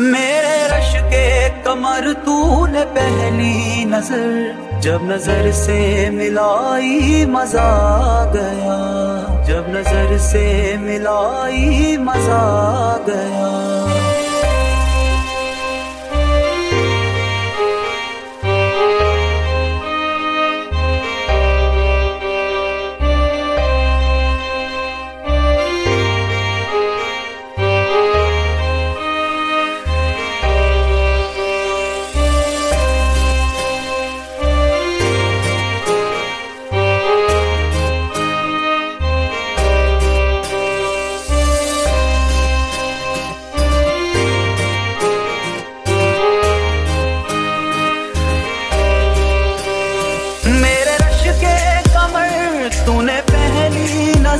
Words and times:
میرے 0.00 0.68
رش 0.68 0.96
کے 1.10 1.48
کمر 1.64 2.06
تو 2.24 2.66
نے 2.66 2.84
پہلی 2.94 3.84
نظر، 3.84 4.30
جب 4.80 5.02
نظر 5.02 5.52
سے 5.52 6.08
ملائی 6.12 7.26
مزہ 7.26 8.30
گیا۔ 8.34 8.78
جب 9.46 9.62
نظر 9.68 10.18
سے 10.18 10.74
ملائی 10.80 11.96
مزہ 11.96 12.96
گیا۔ 13.06 13.39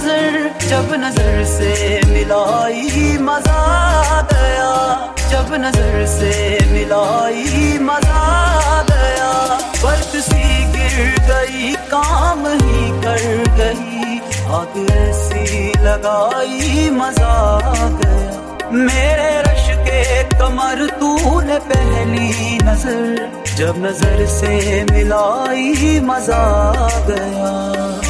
نظر، 0.00 0.68
جب 0.68 0.94
نظر 0.94 1.44
سے 1.44 2.00
ملائی 2.08 3.18
مزہ 3.18 4.20
گیا۔ 4.32 4.96
جب 5.30 5.56
نظر 5.56 6.06
سے 6.06 6.58
ملائی 6.70 7.78
مزہ 7.80 8.82
گیا۔ 8.88 9.58
برف 9.80 10.16
سی 10.30 10.64
گر 10.74 11.28
گئی، 11.28 11.74
کام 11.88 12.46
ہی 12.46 13.00
کر 13.02 13.44
گئی۔ 13.56 14.18
آگ 14.46 14.78
ایسی 14.92 15.72
لگائی 15.80 16.90
مزہ 16.90 17.58
گیا۔ 18.04 18.68
میرے 18.70 19.42
رش 19.42 19.66
کے 19.66 20.22
کمر 20.38 20.82
تو 21.00 21.40
نے 21.40 21.58
پہلی 21.68 22.58
نظر۔ 22.64 23.14
جب 23.56 23.76
نظر 23.76 24.26
سے 24.26 24.84
ملائی 24.90 26.00
مزہ 26.00 26.72
گیا۔ 27.08 28.00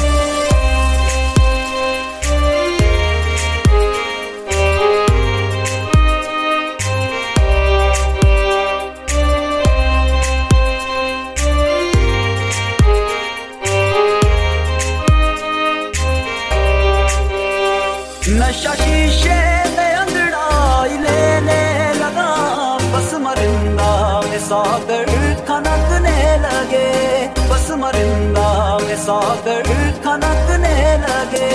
لگے 26.41 27.27
بس 27.49 27.69
مرندہ 27.79 28.77
میں 28.81 28.95
ساگر 29.05 29.61
کھنکنے 30.03 30.75
لگے 30.99 31.49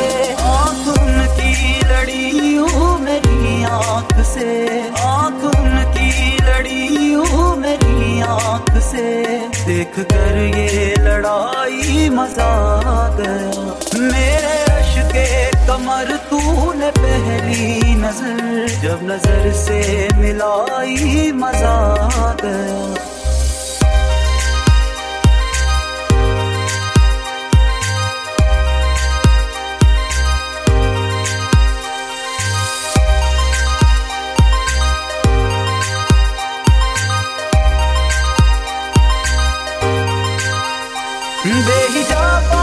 آنکھ 0.44 0.88
ان 0.90 1.20
کی 1.36 1.80
لڑی 1.88 2.56
ہوں 2.56 2.98
میری 2.98 3.64
آنکھ 3.70 4.20
سے 4.26 4.80
آنکھ 5.04 5.44
ان 5.46 5.76
کی 5.94 6.36
لڑی 6.46 7.14
ہوں 7.14 7.56
میری 7.56 8.22
آنکھ 8.28 8.70
سے 8.90 9.06
دیکھ 9.66 9.98
کر 10.10 10.36
یہ 10.36 10.94
لڑائی 11.02 12.08
مزہ 12.10 12.50
گیا 13.18 13.98
میرے 14.00 14.54
رش 14.70 14.94
کے 15.12 15.26
کمر 15.66 16.12
تو 16.30 16.72
نے 16.76 16.90
پہلی 16.94 17.94
نظر 17.96 18.66
جب 18.82 19.02
نظر 19.02 19.52
سے 19.64 20.08
ملائی 20.16 21.30
مزہ 21.34 21.76
گیا 22.42 23.15
بے 41.46 41.80
حجاب 41.94 42.54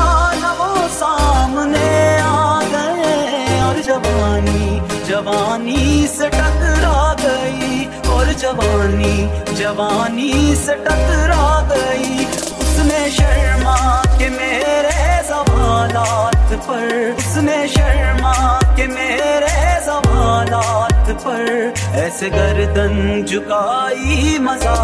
وہ 0.60 0.88
سامنے 0.98 2.18
آ 2.22 2.60
گئے 2.72 3.60
اور 3.62 3.82
جوانی 3.86 4.80
جوانی 5.08 6.08
سے 6.16 6.30
ٹکرا 6.30 7.14
گئی، 7.24 7.86
اور 8.08 8.26
جوانی 8.42 9.28
جوانی 9.58 10.56
سے 10.66 10.76
ٹکرا 10.86 11.48
گئی۔ 11.70 12.26
اس 12.60 12.78
نے 12.86 13.08
شرما 13.18 14.02
کے 14.18 14.30
میرے 14.30 15.22
سوالات 15.28 16.54
پر، 16.68 16.88
اس 17.18 17.38
نے 17.44 17.66
شرما 17.76 18.60
کے 18.76 18.88
میرے 18.88 19.80
سوالات 19.86 21.12
پر 21.24 21.46
ایسے 22.02 22.30
گردن 22.32 23.26
جھکائی 23.26 24.38
مزہ 24.40 24.78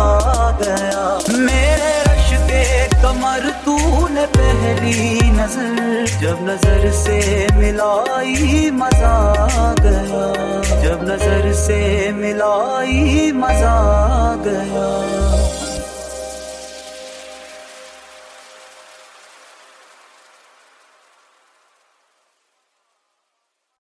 گیا۔ 0.60 1.18
میرے 1.30 1.99
کمر 3.10 3.50
تو 3.64 4.08
نے 4.08 4.26
پہلی 4.32 5.20
نظر، 5.24 6.06
جب 6.22 6.36
نظر 6.42 6.92
سے 6.92 7.48
ملائی 7.56 8.72
مزہ 8.72 9.46
گیا۔ 9.84 10.34
جب 10.84 11.04
نظر 11.04 11.54
سے 11.54 12.12
ملائی 12.16 13.32
مزہ 13.32 14.36
گیا۔ 14.46 14.90